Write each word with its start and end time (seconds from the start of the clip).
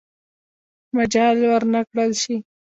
مجال 0.95 1.37
ورنه 1.51 1.79
کړل 1.89 2.11
شي. 2.21 2.35